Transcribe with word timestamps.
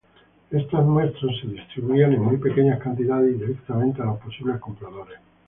Estas 0.49 0.83
muestras 0.83 1.31
se 1.41 1.47
distribuían 1.47 2.13
en 2.13 2.23
muy 2.23 2.37
pequeñas 2.37 2.79
cantidades 2.81 3.35
y 3.35 3.37
directamente 3.37 4.01
a 4.01 4.05
los 4.05 4.19
posibles 4.19 4.59
compradores. 4.59 5.19